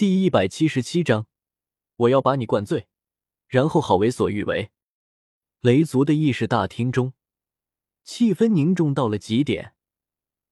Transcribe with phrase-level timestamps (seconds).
[0.00, 1.26] 第一百七十七章，
[1.96, 2.88] 我要把你灌醉，
[3.46, 4.70] 然后好为所欲为。
[5.60, 7.12] 雷族的议事大厅中，
[8.02, 9.74] 气氛凝重到了极点，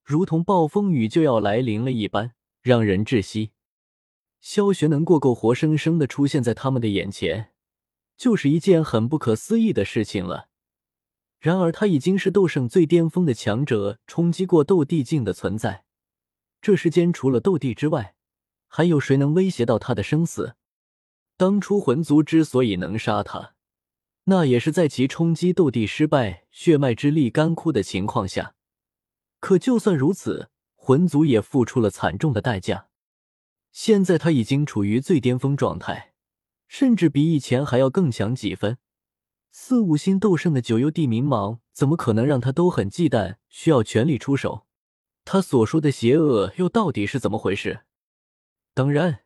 [0.04, 3.52] 如同暴风雨就要来临了一般，让人窒息。
[4.38, 7.54] 萧玄能过够活生生的出现在他们的眼前，
[8.18, 10.50] 就是一件很不可思议的事情了。
[11.40, 15.86] 然而，他已经是斗圣最巅峰的强者，冲击过斗帝境的存在。
[16.60, 18.14] 这世间除了斗帝之外，
[18.68, 20.54] 还有谁能威胁到他的生死？
[21.36, 23.54] 当初魂族之所以能杀他，
[24.24, 28.54] 那也是在其冲击斗帝失败、血脉之力干枯的情况下。
[29.40, 32.88] 可就算如此，魂族也付出了惨重的代价。
[33.70, 36.14] 现在他已经处于最巅峰状态，
[36.66, 38.78] 甚至比以前还要更强几分。
[39.52, 44.66] 四五星斗圣的九幽地冥蟒怎么可能让他都很忌惮，需要全力出手？
[45.24, 47.82] 他所说的邪恶又到底是怎么回事？
[48.78, 49.24] 当然，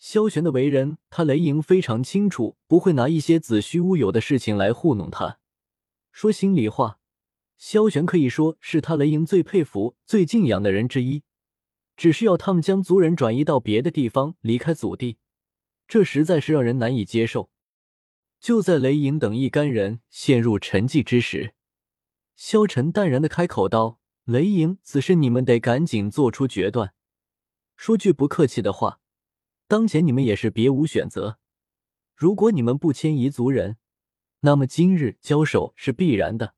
[0.00, 5.38] 萧玄的为人，他雷莹非常清楚，不会拿一些子虚乌有的事情来糊弄他。
[6.10, 6.98] 说心里话，
[7.56, 11.22] 萧玄可以说是他雷莹最佩服、最敬仰的人之一。
[11.96, 15.18] 只是要他们将族人转移到别的地方，离开祖地，
[15.86, 17.48] 这实在是让人难以接受。
[18.40, 21.54] 就在雷莹等一干人陷入沉寂之时，
[22.34, 26.92] 萧晨淡然的开口道：“雷莹，此事你们得赶紧做出决断。”
[27.80, 29.00] 说句不客气的话，
[29.66, 31.38] 当前你们也是别无选择。
[32.14, 33.78] 如果你们不迁移族人，
[34.40, 36.54] 那么今日交手是必然的。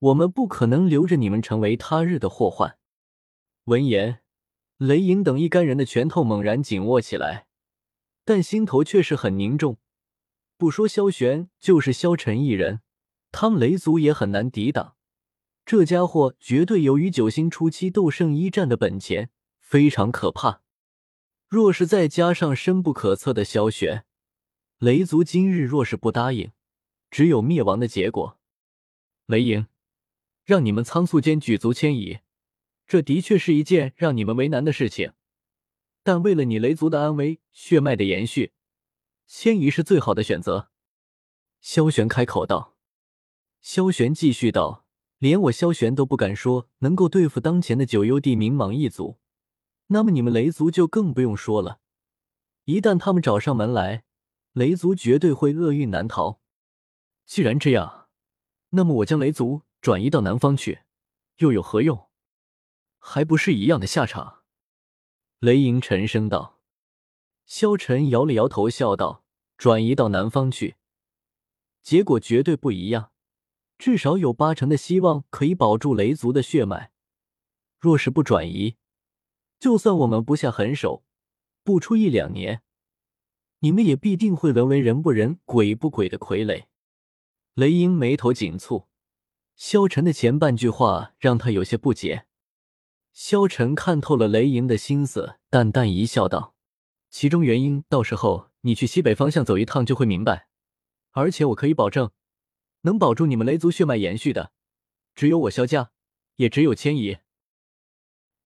[0.00, 2.78] 我们不可能留着你们成为他日的祸患。
[3.66, 4.18] 闻言，
[4.78, 7.46] 雷影等一干人的拳头猛然紧握起来，
[8.24, 9.78] 但心头却是很凝重。
[10.56, 12.80] 不说萧玄，就是萧晨一人，
[13.30, 14.96] 他们雷族也很难抵挡。
[15.64, 19.30] 这家伙绝对有与九星初期斗圣一战的本钱。
[19.68, 20.62] 非常可怕，
[21.46, 24.06] 若是再加上深不可测的萧玄，
[24.78, 26.52] 雷族今日若是不答应，
[27.10, 28.40] 只有灭亡的结果。
[29.26, 29.66] 雷影，
[30.46, 32.20] 让你们仓促间举族迁移，
[32.86, 35.12] 这的确是一件让你们为难的事情。
[36.02, 38.54] 但为了你雷族的安危、血脉的延续，
[39.26, 40.70] 迁移是最好的选择。
[41.60, 42.74] 萧玄开口道。
[43.60, 44.86] 萧玄继续道
[45.20, 49.18] ：“连我萧玄都不敢说能够对付当前的九幽地冥蟒一族。”
[49.88, 51.80] 那么你们雷族就更不用说了，
[52.64, 54.04] 一旦他们找上门来，
[54.52, 56.40] 雷族绝对会厄运难逃。
[57.26, 58.08] 既然这样，
[58.70, 60.80] 那么我将雷族转移到南方去，
[61.38, 62.08] 又有何用？
[62.98, 64.42] 还不是一样的下场。
[65.38, 66.58] 雷莹沉声道。
[67.46, 69.24] 萧晨摇了摇头，笑道
[69.56, 70.76] ：“转移到南方去，
[71.82, 73.12] 结果绝对不一样，
[73.78, 76.92] 至少有八成的希望可以保住雷族的血脉。
[77.78, 78.76] 若是不转移，”
[79.58, 81.04] 就算我们不下狠手，
[81.64, 82.62] 不出一两年，
[83.60, 86.66] 你们也必定会沦为人不人、鬼不鬼的傀儡。
[87.54, 88.86] 雷英眉头紧蹙，
[89.56, 92.26] 萧晨的前半句话让他有些不解。
[93.12, 96.54] 萧晨看透了雷莹的心思，淡淡一笑，道
[97.10, 100.48] ：“其中原因，到时候你去西北方向走一趟就会明白。
[101.10, 102.12] 而且我可以保证，
[102.82, 104.52] 能保住你们雷族血脉延续的，
[105.16, 105.90] 只有我萧家，
[106.36, 107.18] 也只有千仪。”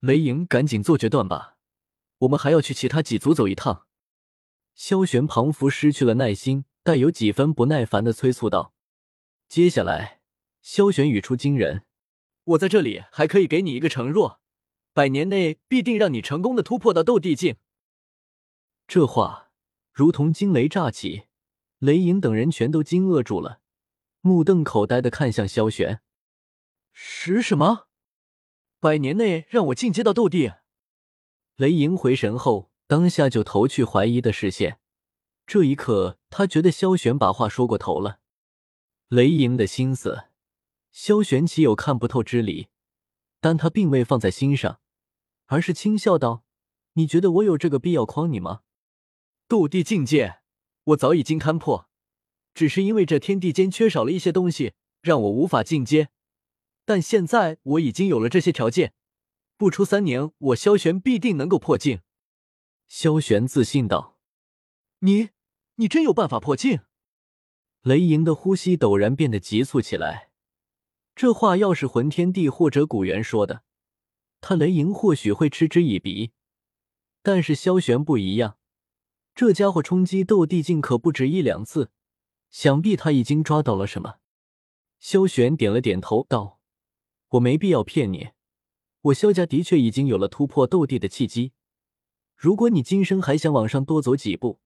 [0.02, 1.56] 雷莹，赶紧做决断吧，
[2.18, 3.86] 我们还要去其他几族走一趟。
[4.74, 8.74] 萧玄庞佛失去了耐心，带有几分不耐烦的催促道
[9.48, 10.20] ：“接下来，
[10.60, 11.84] 萧玄语出惊人，
[12.42, 14.41] 我在这里还可以给你一个承诺，
[14.92, 17.54] 百年内必定让你成功的突破到斗帝境。”
[18.88, 19.52] 这话
[19.92, 21.28] 如同惊雷乍起，
[21.78, 23.60] 雷莹等人全都惊愕住了，
[24.20, 26.00] 目瞪口呆的看向萧玄，
[26.92, 27.86] 是什么？
[28.82, 30.54] 百年内让我进阶到斗帝，
[31.54, 34.81] 雷莹回神后，当下就投去怀疑的视线。
[35.47, 38.19] 这一刻，他觉得萧玄把话说过头了。
[39.06, 40.25] 雷莹的心思，
[40.91, 42.71] 萧玄岂有看不透之理？
[43.41, 44.81] 但他并未放在心上，
[45.47, 46.42] 而是轻笑道
[46.94, 48.62] ：“你觉得我有这个必要诓你吗？
[49.47, 50.41] 斗帝境界，
[50.86, 51.89] 我早已经勘破，
[52.53, 56.09] 只是因为这天地间缺少了一些东西，让我无法进阶。”
[56.84, 58.94] 但现在我已经有了这些条件，
[59.56, 62.00] 不出三年，我萧玄必定能够破境。
[62.88, 64.18] 萧玄自信道
[65.00, 65.30] ：“你，
[65.76, 66.80] 你真有办法破境？”
[67.82, 70.30] 雷莹的呼吸陡然变得急促起来。
[71.14, 73.62] 这话要是魂天帝或者古元说的，
[74.40, 76.32] 他雷莹或许会嗤之以鼻。
[77.22, 78.56] 但是萧玄不一样，
[79.34, 81.90] 这家伙冲击斗帝境可不止一两次，
[82.50, 84.16] 想必他已经抓到了什么。
[84.98, 86.52] 萧玄点了点头，道。
[87.32, 88.30] 我没必要骗你，
[89.00, 91.52] 我萧家的确已经有了突破斗帝的契机。
[92.36, 94.60] 如果你今生还想往上多走几步，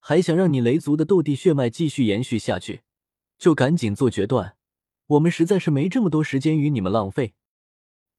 [0.00, 2.82] 还想让你雷族的斗帝血脉继续延续下去，
[3.38, 4.56] 就赶紧做决断。
[5.06, 7.34] 我们实在是没这么多时间与你们浪费。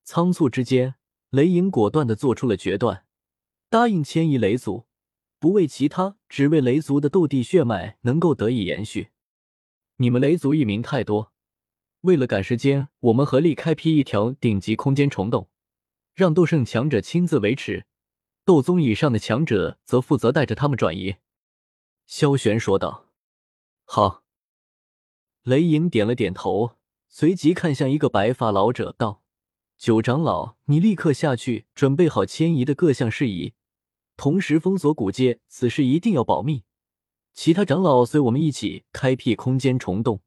[0.05, 0.95] 仓促之间，
[1.29, 3.05] 雷影果断的做出了决断，
[3.69, 4.85] 答应迁移雷族，
[5.39, 9.09] 不为其他，只为雷族的斗帝血脉能够得以延续。
[9.97, 11.33] 你们雷族一名太多，
[12.01, 15.49] 为了赶时间，我们合力开辟一条顶级空间虫洞，
[16.15, 17.85] 让斗圣强者亲自维持，
[18.45, 21.17] 斗宗以上的强者则负责带着他们转移。
[22.05, 23.07] 萧玄说道
[23.83, 24.23] ：“好。”
[25.43, 26.77] 雷影点了点头，
[27.09, 29.21] 随即看向一个白发老者道
[29.77, 33.53] ：“九长老，你立刻下去准备好迁移的各项事宜，
[34.15, 36.63] 同时封锁古界，此事一定要保密。
[37.33, 40.21] 其他长老随我们一起开辟空间虫洞。”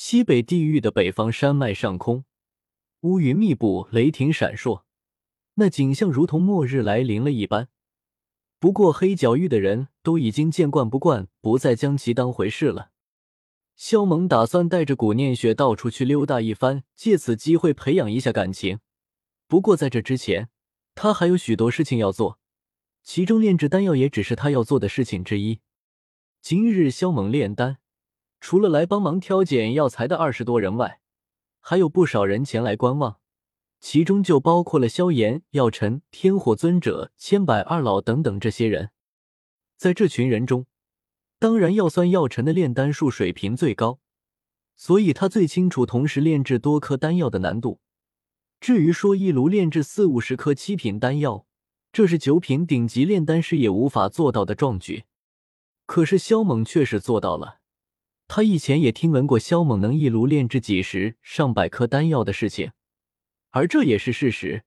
[0.00, 2.24] 西北地域的北方山脉上空，
[3.00, 4.84] 乌云密布，雷霆闪烁，
[5.54, 7.68] 那景象如同末日来临了一般。
[8.60, 12.92] 不过，黑角域的人都已经见惯不惯，不再将其当回事了。
[13.74, 18.78] 萧猛打算带着古念雪到处去溜达一番，借此机会培养一下感情。
[19.48, 20.48] 不过，在这之前，
[20.94, 22.38] 他还有许多事情要做，
[23.02, 25.58] 其中炼制丹药也只是他要做的事情之一。
[26.40, 27.78] 今日，萧猛炼丹，
[28.40, 31.00] 除了来帮忙挑拣药材的二十多人外，
[31.60, 33.18] 还有不少人前来观望。
[33.80, 38.90] 其中就包括了萧炎、药尘、天火尊者、千百二老等等这些人。
[39.76, 40.66] 在这群人中，
[41.38, 44.00] 当然要算药尘的炼丹术水平最高，
[44.74, 47.80] 所以他最清楚同时炼制多颗丹药的难度。
[48.60, 51.46] 至于说一炉炼制四五十颗七品丹药，
[51.92, 55.04] 这是九品顶级炼丹师也无法做到的壮举。
[55.86, 57.60] 可是萧猛却是做到了。
[58.28, 62.72] 他以前也听闻过萧猛能一炉炼制几十上百颗丹药的事情。
[63.50, 64.64] 而这也是事实，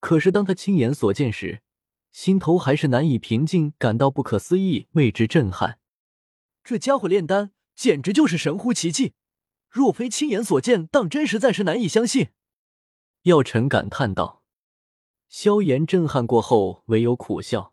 [0.00, 1.62] 可是当他亲眼所见时，
[2.10, 5.78] 心头还是难以平静，感到不可思议，为之震撼。
[6.64, 9.14] 这家伙炼丹简直就是神乎其技，
[9.70, 12.28] 若非亲眼所见，当真实在是难以相信。
[13.22, 14.42] 药尘感叹道。
[15.28, 17.72] 萧炎震撼过后，唯有苦笑。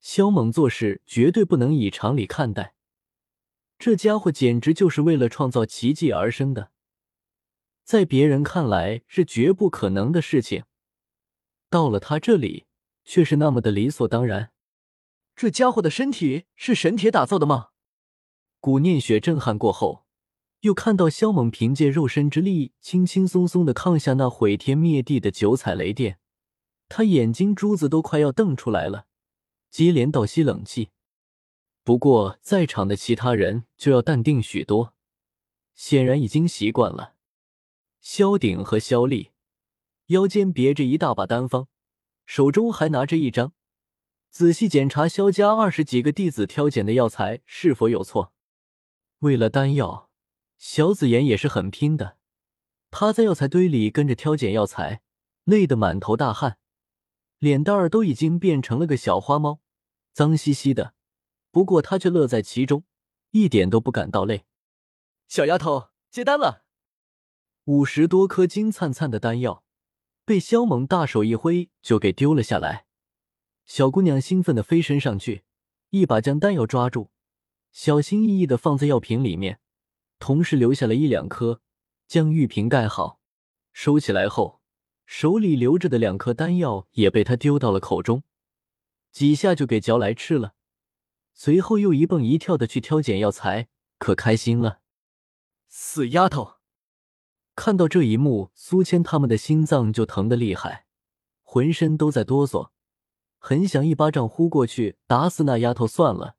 [0.00, 2.74] 萧猛做事绝对不能以常理看待，
[3.78, 6.72] 这家伙简直就是为了创造奇迹而生的。
[7.84, 10.64] 在别人看来是绝不可能的事情，
[11.70, 12.66] 到了他这里
[13.04, 14.50] 却是那么的理所当然。
[15.36, 17.68] 这家伙的身体是神铁打造的吗？
[18.58, 20.04] 古念雪震撼过后，
[20.62, 26.18] 又看到萧猛凭借肉身之力轻轻松松的抗下那毁天灭地的九彩雷电，
[26.88, 29.06] 他眼睛珠子都快要瞪出来了，
[29.70, 30.90] 接连倒吸冷气。
[31.88, 34.92] 不过在场的其他人就要淡定许多，
[35.74, 37.14] 显然已经习惯了。
[38.02, 39.30] 萧鼎和萧丽
[40.08, 41.66] 腰间别着一大把丹方，
[42.26, 43.54] 手中还拿着一张，
[44.28, 48.34] 仔细检查萧家二十几个弟子挑拣的药材是否有错。
[49.20, 50.10] 为了丹药，
[50.58, 52.18] 小紫妍也是很拼的，
[52.90, 55.00] 趴在药材堆里跟着挑拣药材，
[55.44, 56.58] 累得满头大汗，
[57.38, 59.60] 脸蛋儿都已经变成了个小花猫，
[60.12, 60.92] 脏兮兮的。
[61.50, 62.84] 不过他却乐在其中，
[63.30, 64.44] 一点都不感到累。
[65.26, 66.64] 小丫头接单了。
[67.64, 69.62] 五十多颗金灿灿的丹药，
[70.24, 72.86] 被萧猛大手一挥就给丢了下来。
[73.66, 75.44] 小姑娘兴奋的飞身上去，
[75.90, 77.10] 一把将丹药抓住，
[77.70, 79.60] 小心翼翼的放在药瓶里面，
[80.18, 81.60] 同时留下了一两颗，
[82.06, 83.20] 将玉瓶盖好，
[83.72, 84.62] 收起来后，
[85.04, 88.22] 手里留着的两颗丹药也被他丢到了口中，
[89.12, 90.54] 几下就给嚼来吃了。
[91.40, 93.68] 随后又一蹦一跳的去挑拣药材，
[93.98, 94.80] 可开心了。
[95.68, 96.54] 死丫头！
[97.54, 100.86] 看到这一幕，苏谦他们的心脏就疼得厉害，
[101.44, 102.70] 浑身都在哆嗦，
[103.38, 106.34] 很想一巴掌呼过去打死那丫头算了。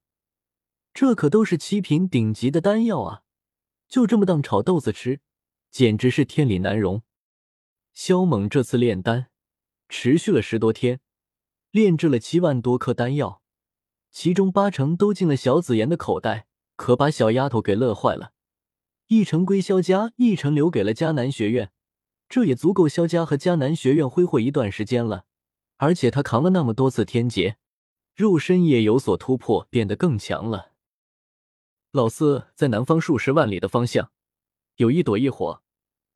[0.93, 3.21] 这可都是七品顶级的丹药啊，
[3.87, 5.21] 就这么当炒豆子吃，
[5.71, 7.03] 简直是天理难容。
[7.93, 9.27] 萧猛这次炼丹
[9.87, 10.99] 持续了十多天，
[11.71, 13.41] 炼制了七万多颗丹药，
[14.11, 18.33] 其中八成都进了小紫妍的口袋，可把小丫头给乐坏了。
[19.07, 21.71] 一成归萧家，一成留给了迦南学院，
[22.27, 25.25] 这也足够萧家和迦南学院挥霍一段时间了。
[25.77, 27.57] 而且他扛了那么多次天劫，
[28.13, 30.73] 肉身也有所突破，变得更强了。
[31.91, 34.11] 老四在南方数十万里的方向，
[34.75, 35.63] 有一朵异火，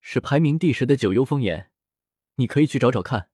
[0.02, 1.72] 是排名第十的九幽风岩，
[2.36, 3.30] 你可以去找找看。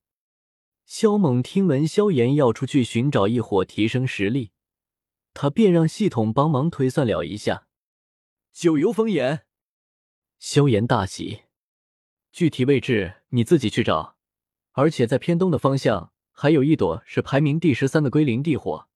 [0.89, 4.49] 萧猛听闻萧炎要出去寻找异火，提升实力，
[5.35, 7.67] 他便让系统帮忙推算了一下，
[8.51, 9.45] 九幽风炎。
[10.39, 11.43] 萧炎大喜，
[12.31, 14.17] 具体位置你自己去找，
[14.71, 18.89] 而且在偏东的方向，还有一朵是排名第十三的归零地火。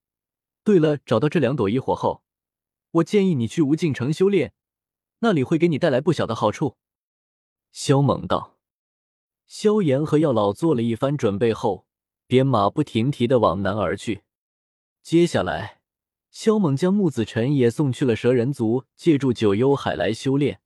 [0.64, 2.24] 对了，找到这两朵异火后，
[2.90, 4.56] 我建议你去无尽城修炼，
[5.20, 6.76] 那里会给你带来不小的好处。”
[7.72, 8.53] 萧猛道。
[9.56, 11.86] 萧炎和药老做了一番准备后，
[12.26, 14.24] 便马不停蹄的往南而去。
[15.04, 15.80] 接下来，
[16.32, 20.60] 萧猛将木子辰也送去了蛇人族，借助九幽海来修炼。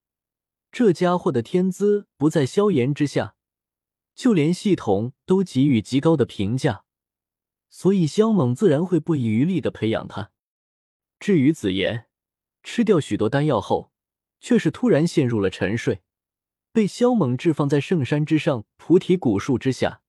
[0.72, 3.36] 这家伙的天资不在萧炎之下，
[4.15, 6.86] 就连系统都给予极高的评价，
[7.70, 10.32] 所以萧猛自然会不遗余力的培养他。
[11.20, 12.06] 至于紫妍，
[12.63, 13.91] 吃掉许多丹药后，
[14.39, 16.01] 却是突然陷入了沉睡，
[16.77, 20.03] 被萧猛置放在圣山之上菩提古树之下。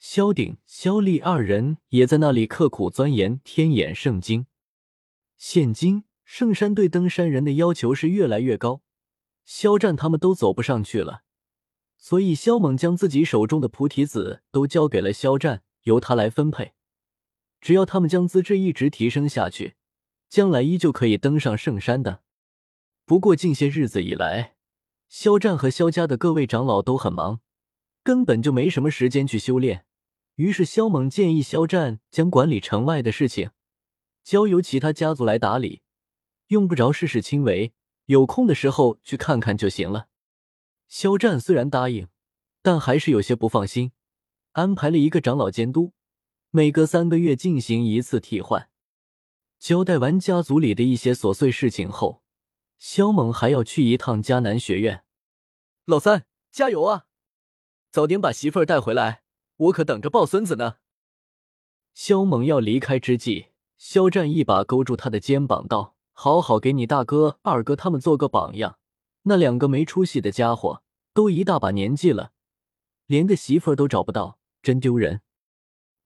[0.00, 4.48] 萧鼎、萧厉二人也在那里刻苦钻研天眼圣经。
[5.36, 8.82] 现今圣山对登山人的要求是越来越高。
[9.44, 11.22] 肖战他们都走不上去了，
[11.96, 16.72] 所以肖猛将自己手中的菩提子都交给了肖战，由他来分配。
[17.60, 19.76] 只要他们将资质一直提升下去，
[20.28, 22.24] 将来依旧可以登上圣山的。
[23.04, 24.53] 不过近些日子以来，
[25.16, 27.40] 肖战和肖家的各位长老都很忙，
[28.02, 29.86] 根本就没什么时间去修炼。
[30.34, 33.52] 于是肖猛建议肖战将管理城外的事情
[34.24, 35.82] 交由其他家族来打理，
[36.48, 37.72] 用不着事事亲为。
[38.06, 40.08] 有空的时候去看看就行了。
[40.88, 42.08] 肖战虽然答应，
[42.60, 43.92] 但还是有些不放心，
[44.50, 45.92] 安排了一个长老监督，
[46.50, 48.68] 每隔三个月进行一次替换。
[49.60, 52.24] 交代完家族里的一些琐碎事情后，
[52.80, 55.03] 肖猛还要去一趟迦南学院。
[55.86, 57.06] 老三，加油啊！
[57.90, 59.22] 早点把媳妇儿带回来，
[59.56, 60.76] 我可等着抱孙子呢。
[61.92, 65.94] 肖猛要离开之际，肖战一把勾住他的肩膀，道。
[66.16, 68.78] 好好给你大哥、二哥他们做个榜样。
[69.22, 72.30] 那两个没出息的家伙都一大把年纪了，
[73.06, 75.22] 连个媳妇儿都找不到，真丢人。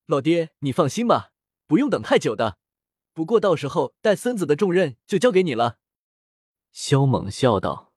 [0.06, 1.32] 老爹，你放心吧，
[1.66, 2.56] 不用等太久的。
[3.12, 5.78] 不过到时候带孙子的重任就交给你了。
[6.72, 7.87] 肖猛笑道：“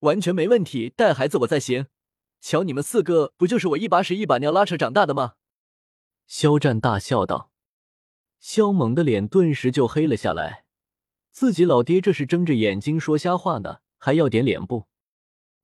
[0.00, 1.86] 完全没问题，带孩子我在行。
[2.40, 5.34] 瞧你们四个，不就是我一把屎一把尿拉扯长大的吗？”
[6.26, 7.50] 肖战大笑道。
[8.38, 10.64] 肖猛的脸顿时就黑了下来。
[11.30, 14.86] 自己老爹这是睁着眼睛说瞎话呢，还要点脸不？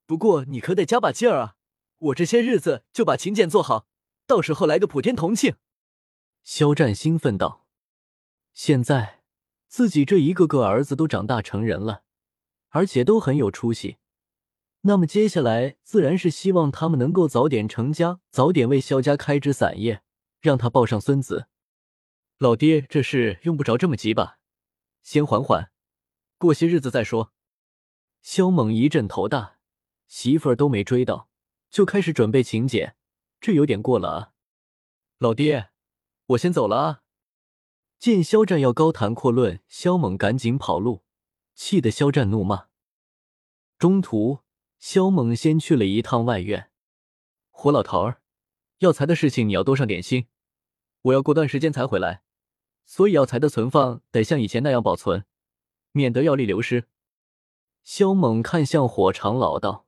[0.05, 1.55] 不过你可得加把劲儿啊！
[1.97, 3.87] 我这些日子就把请柬做好，
[4.27, 5.55] 到时候来个普天同庆。
[6.43, 7.65] 肖战兴奋道
[8.53, 9.21] ：“现在
[9.67, 12.03] 自己这一个个儿子都长大成人了，
[12.69, 13.97] 而且都很有出息，
[14.87, 20.03] 那么接下来自然是希望他们能够早点成家，早点为肖家开枝散叶，
[20.41, 21.47] 让他抱上孙子。
[22.37, 24.37] 老爹这事用不着这么急吧？”
[25.01, 25.71] 先缓缓，
[26.37, 27.33] 过些日子再说。
[28.21, 29.57] 萧猛一阵头大，
[30.07, 31.29] 媳妇儿都没追到，
[31.71, 32.95] 就开始准备请柬，
[33.41, 34.33] 这有点过了啊！
[35.17, 35.69] 老爹，
[36.27, 37.01] 我先走了啊！
[37.97, 41.03] 见肖战要高谈阔论，肖猛赶紧跑路，
[41.55, 42.67] 气得肖战怒骂。
[43.79, 44.41] 中途，
[44.87, 46.69] 萧猛先去了一趟外院。
[47.49, 48.21] 火老头儿，
[48.77, 50.27] 药材的事情你要多上点心，
[51.01, 52.21] 我要过段时间才回来。
[52.85, 55.25] 所以药材的存放得像以前那样保存，
[55.91, 56.87] 免得药力流失。
[57.83, 59.87] 萧猛看向火长老道：“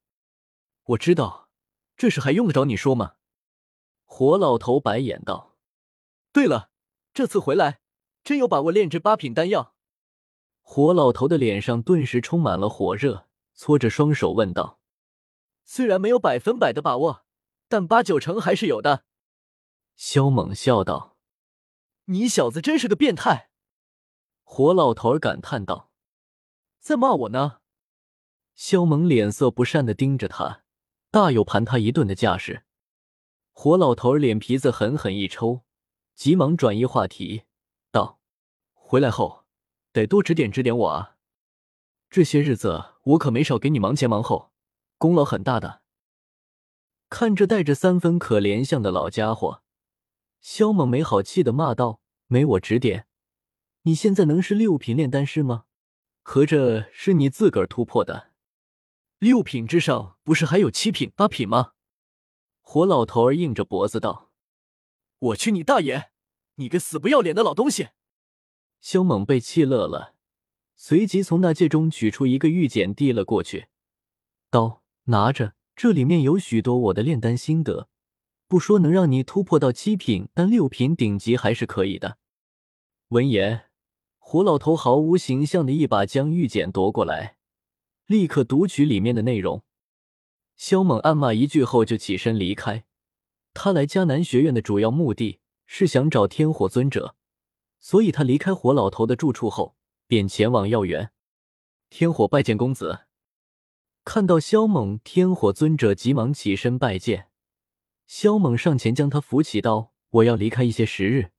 [0.85, 1.51] 我知道，
[1.95, 3.17] 这事还用得着你说吗？”
[4.03, 5.55] 火老头白眼道
[6.33, 6.71] ：“对了，
[7.13, 7.81] 这次回来
[8.23, 9.75] 真有把握炼制八品丹药？”
[10.61, 14.76] 火老头的脸上顿时充满了火热，搓着双手问道
[15.69, 17.25] ：“虽然没有百分百的把握，
[17.67, 19.03] 但八九成还是有的。”
[19.97, 21.17] 萧猛笑道。
[22.05, 23.49] 你小子真是个变态！
[24.43, 25.91] 火老头感叹道
[26.79, 27.59] ：“在骂我呢。”
[28.55, 30.63] 肖猛脸色不善的盯着他，
[31.11, 32.63] 大有盘他一顿的架势。
[33.51, 35.65] 火老头脸皮子狠狠一抽，
[36.15, 37.43] 急忙转移话题
[37.91, 38.21] 道
[38.73, 39.43] ：“回来后
[39.91, 41.17] 得多指点指点我啊！
[42.09, 44.53] 这些日子我可没少给你忙前忙后，
[44.97, 45.81] 功劳很大的。”
[47.09, 49.63] 看着带着三分可怜相的老家伙。
[50.41, 53.07] 萧猛没好气的骂道：“没我指点，
[53.83, 55.65] 你现在能是六品炼丹师吗？
[56.21, 58.31] 合着是你自个儿突破的？
[59.19, 61.73] 六品之上不是还有七品、八品吗？”
[62.61, 64.31] 火老头儿硬着脖子道
[65.19, 66.11] ：“我去你大爷！
[66.55, 67.89] 你个死不要脸的老东西！”
[68.81, 70.15] 萧猛被气乐了，
[70.75, 73.67] 随即从那戒中取出一个玉简递了过去，
[74.49, 77.89] 道：“拿着，这里面有许多我的炼丹心得。”
[78.49, 82.17] 不说能让你突破到七品，但六品顶级还是可以的。
[83.09, 83.65] 闻言，
[84.19, 87.35] 胡老头毫无形象的一把将玉简夺过来，
[88.05, 89.65] 立刻读取里面的内容。
[90.55, 92.85] 萧猛暗骂一句后就起身离开。
[93.53, 97.15] 他来迦南学院的主要目的是想找天火尊者，
[97.81, 99.75] 所以他离开火老头的住处后，
[100.07, 101.11] 便前往药园。
[101.89, 103.06] 天火拜见公子。
[104.07, 107.27] 看到萧猛，天火尊者急忙起身拜见。
[108.05, 111.31] 萧猛上前将他扶起，道：“我要离开一些时日，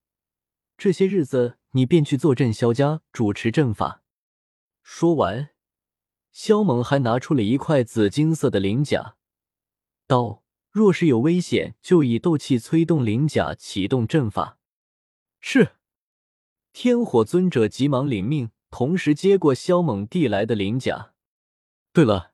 [0.76, 4.02] 这些日子你便去坐镇萧家，主持阵法。”
[4.84, 5.48] 说完，
[6.30, 9.16] 萧猛还拿出了一块紫金色的鳞甲，
[10.06, 14.58] 道：“若是有危险，就以斗气催动鳞甲，启动阵法。”
[15.40, 15.70] 是。
[16.75, 21.14] 天火尊者急忙领命，同时接过萧猛递来的鳞甲。
[21.94, 22.27] 对了。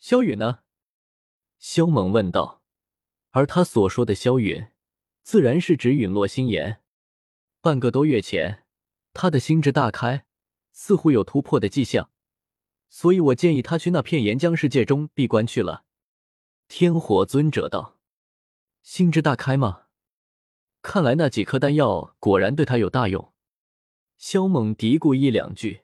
[0.00, 0.60] 萧允呢？
[1.58, 2.62] 萧猛问道。
[3.32, 4.68] 而他所说的萧允，
[5.22, 6.80] 自然是指陨落心炎。
[7.60, 8.64] 半个多月前，
[9.12, 10.24] 他的心智大开，
[10.72, 12.10] 似乎有突破的迹象，
[12.88, 15.84] 所以我建议他去那片岩浆世界中闭关去了。
[16.66, 17.98] 天火尊者道
[18.82, 19.82] ：“心智大开吗？
[20.80, 23.32] 看来那几颗丹药果然对他有大用。”
[24.16, 25.82] 萧猛嘀咕一两句，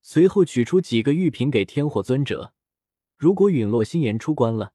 [0.00, 2.54] 随后取出几个玉瓶给天火尊者。
[3.18, 4.72] 如果陨落心炎出关了，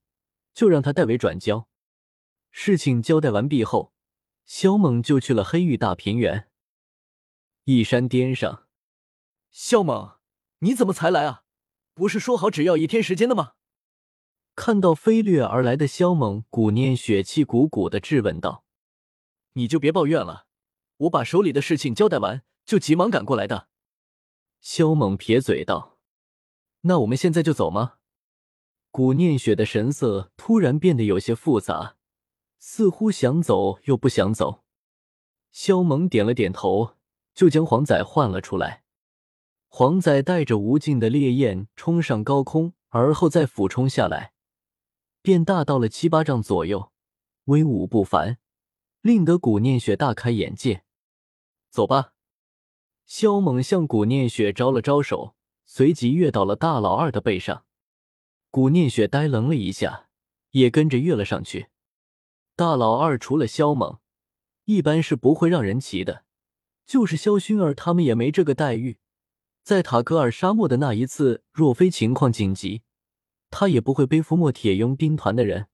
[0.53, 1.69] 就让他代为转交。
[2.51, 3.93] 事情交代完毕后，
[4.43, 6.50] 萧猛就去了黑玉大平原。
[7.63, 8.67] 一山巅上，
[9.50, 10.17] 萧猛，
[10.59, 11.45] 你怎么才来啊？
[11.93, 13.53] 不是说好只要一天时间的吗？
[14.55, 18.65] 看到飞掠而来的萧猛，古念血气鼓鼓的质问道
[19.53, 20.47] ：“你就别抱怨了，
[20.97, 23.69] 我把手里的事情交代完，就急忙赶过来的。”
[24.59, 25.97] 萧猛撇嘴道
[26.81, 27.93] ：“那我们现在就走吗？”
[28.93, 31.95] 古念雪的神色突然变得有些复杂，
[32.59, 34.62] 似乎想走又不想走。
[35.51, 36.95] 萧猛点了点头，
[37.33, 38.83] 就将黄仔唤了出来。
[39.65, 44.33] 黄仔带着无尽的烈焰冲上高空，而后再俯冲下来，
[45.23, 46.91] 便大到了七八丈左右，
[47.45, 48.38] 威武不凡，
[49.01, 50.83] 令得古念雪大开眼界。
[51.71, 52.13] 走吧，
[53.07, 55.33] 萧猛向古念雪招了招手，
[55.65, 57.65] 随即跃到了大老二的背上。
[58.54, 60.10] 古念雪呆愣了一下，
[60.52, 61.70] 也跟着跃了上去。
[62.56, 63.98] 大老二除了萧猛，
[64.66, 66.24] 一般是不会让人骑的，
[66.86, 69.00] 就是萧薰儿他们也没这个待遇。
[69.63, 72.84] 在塔格尔沙漠的那一次，若非情况紧急，
[73.50, 75.66] 他也不会背负莫铁佣兵团的人。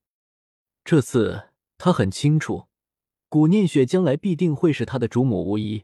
[0.86, 2.68] 这次他很清楚，
[3.28, 5.84] 古念雪将来必定会是他的主母无疑，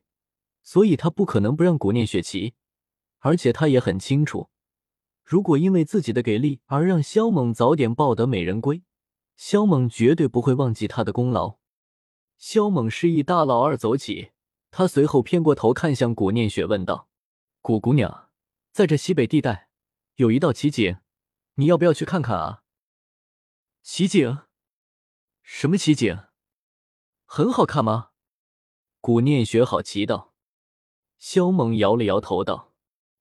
[0.63, 2.53] 所以他不可能不让古念雪骑。
[3.19, 4.49] 而且他也很清楚。
[5.25, 8.83] 如果因为自己的给力而让萧猛早点抱得美人归，
[9.35, 11.57] 萧猛绝对不会忘记他的功劳。
[12.37, 14.33] 萧猛示意大老二走起，
[14.69, 17.09] 他随后偏过头看向古念雪，问道
[17.63, 18.29] ：“古姑娘，
[18.71, 19.69] 在这西北地带
[20.17, 20.97] 有一道奇景，
[21.55, 22.61] 你要不要去看看啊？”
[23.81, 24.43] 奇景？
[25.41, 26.25] 什么奇景？
[27.25, 28.11] 很好看吗？
[29.01, 30.35] 古念雪好奇道。
[31.17, 32.74] 萧猛摇了摇头道。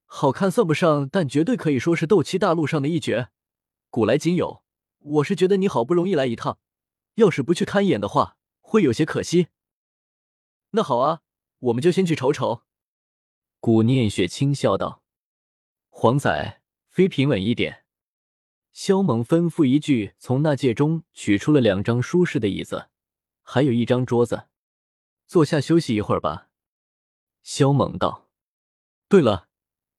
[0.06, 3.30] 好看算不上，但绝对可以说是斗气大陆上的一绝，
[3.90, 4.62] 古来仅有。
[4.98, 6.58] 我是觉得你好不容易来一趟，
[7.16, 9.48] 要是不去看一眼的话，会有些可惜。
[10.70, 11.22] 那好啊，
[11.58, 12.62] 我们就先去瞅瞅。
[13.60, 15.02] 古念雪轻笑道
[15.90, 17.84] ：“黄仔，飞平稳一点。”
[18.72, 22.88] 萧猛吩咐一句，从那戒中取出了两张舒适的椅子，
[23.42, 24.48] 还有一张桌子，
[25.26, 26.50] 坐下休息一会儿吧。
[27.42, 28.28] 萧猛道
[29.08, 29.48] ：“对了。”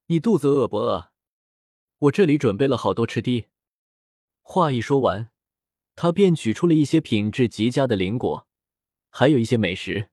[0.08, 1.12] 你肚子饿不饿？
[1.98, 3.48] 我这里准备了好多吃的。
[4.44, 5.32] 话一说完，
[5.96, 8.48] 他便取出了一些品质极佳的灵果，
[9.10, 10.12] 还有一些美食。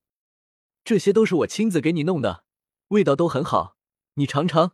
[0.83, 2.45] 这些都是我亲自给你弄的，
[2.89, 3.77] 味道都很好，
[4.15, 4.73] 你尝尝。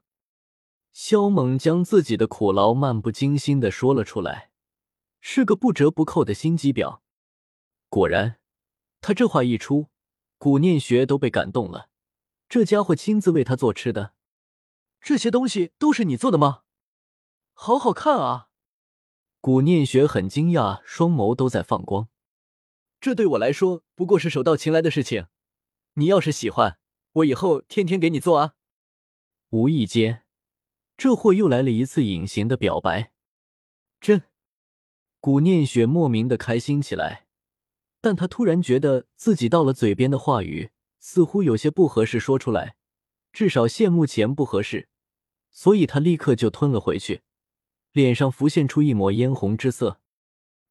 [0.93, 4.53] 萧猛将自己的苦劳漫不经心的说了出来，
[5.21, 7.01] 是个不折不扣的心机婊。
[7.89, 8.39] 果然，
[9.01, 9.89] 他这话一出，
[10.39, 11.91] 古念学都被感动了。
[12.49, 14.15] 这家伙亲自为他做吃的。
[15.01, 16.63] 这些东西都是你做的吗？
[17.53, 18.49] 好好看啊！
[19.41, 22.09] 古念雪很惊讶，双眸都在放光。
[23.01, 25.27] 这对我来说不过是手到擒来的事情。
[25.95, 26.79] 你要是喜欢，
[27.13, 28.55] 我以后天天给你做啊！
[29.51, 30.25] 无意间，
[30.97, 33.13] 这货又来了一次隐形的表白。
[34.01, 34.25] 真，
[35.21, 37.27] 古念雪莫名的开心起来，
[38.01, 42.77] 但他突然觉得自己到了嘴边的话语似乎有些不合适说出来。
[43.33, 44.89] 至少现目前不合适，
[45.51, 47.23] 所以他立刻就吞了回去，
[47.93, 50.01] 脸上浮现出一抹嫣红之色。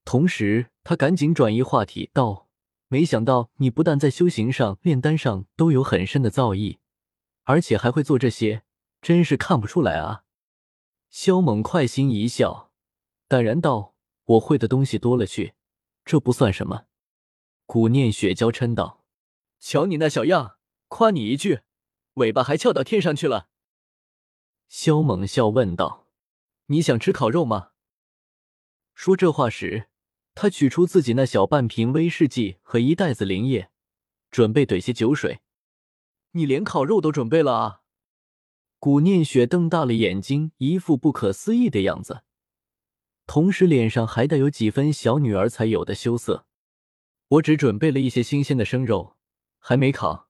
[0.04, 2.48] 同时，他赶紧转移话题道
[2.88, 6.78] ：“没想到你不但在修行上、炼丹上都有很深的造诣，
[7.44, 8.64] 而且还会做这些，
[9.02, 10.24] 真是看不出来啊！”
[11.10, 12.72] 萧猛快心一笑，
[13.28, 15.54] 淡然道：“我会的东西多了去，
[16.06, 16.86] 这不算什么。”
[17.66, 19.04] 古念雪娇嗔道
[19.60, 21.60] ：“瞧你那小样，夸你一句，
[22.18, 23.50] 尾巴还翘到天上去了。
[24.68, 26.08] 萧猛笑问道
[26.68, 27.72] ：“你想吃烤肉吗？”
[28.94, 29.88] 说这话时，
[30.36, 33.70] 他取出自己那小半瓶威士忌和一袋子灵液，
[34.32, 35.40] 准备兑些酒水。
[36.32, 37.82] 你连烤肉都准备了啊？
[38.80, 42.24] 古念雪瞪大了眼睛，一副不可思议的样子，
[43.26, 46.46] 同时脸上还带有几分小女儿才有的羞涩。
[47.30, 49.18] 我只准备了一些新鲜的生肉，
[49.60, 50.30] 还没烤。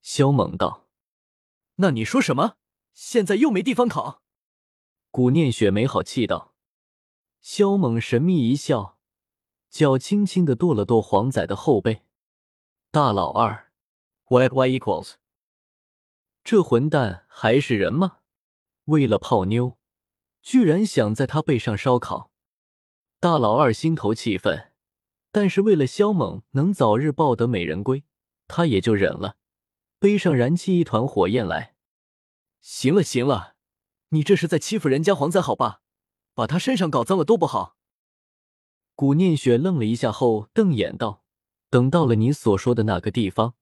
[0.00, 0.87] 萧猛道
[1.80, 2.56] ：“那你说什么？
[2.94, 4.22] 现在又没地方烤？”
[5.10, 6.54] 古念雪没好气道。
[7.40, 8.98] 萧猛神秘一笑，
[9.70, 12.02] 脚轻轻的跺了跺黄仔的后背。
[12.90, 13.72] 大老二
[14.28, 15.14] ，Y Y equals。
[16.42, 18.18] 这混蛋还是人吗？
[18.86, 19.78] 为了泡妞，
[20.42, 22.32] 居然想在他背上烧烤。
[23.20, 24.72] 大老二心头气愤，
[25.30, 28.04] 但是为了萧猛能早日抱得美人归，
[28.46, 29.36] 他也就忍了，
[29.98, 31.74] 背上燃起一团火焰来。
[32.60, 33.56] 行了行了，
[34.10, 35.82] 你这是在欺负人家黄仔好吧？
[36.34, 37.76] 把他身上搞脏了多不好。
[38.94, 41.24] 古念雪愣了一下后，瞪眼道
[41.70, 43.54] ：“等到了你所说的那个地方，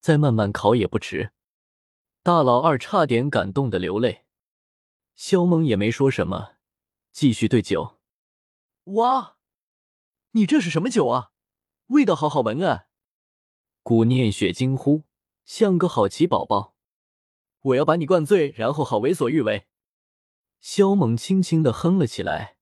[0.00, 1.32] 再慢慢烤也不迟。”
[2.22, 4.24] 大老二差点感动的流泪，
[5.16, 6.54] 肖猛也没说什么，
[7.10, 7.98] 继续兑酒。
[8.84, 9.36] 哇，
[10.32, 11.32] 你这是什么酒啊？
[11.86, 12.86] 味道好好闻啊！
[13.82, 15.02] 古念雪惊呼，
[15.44, 16.74] 像个好奇宝宝。
[17.60, 19.66] 我要把你灌醉，然后好为所欲为。
[20.60, 22.56] 萧猛轻轻的哼了起来，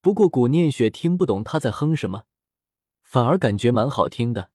[0.00, 2.24] 不过古念雪听不懂他在哼什么，
[3.02, 4.50] 反而感觉蛮好听的。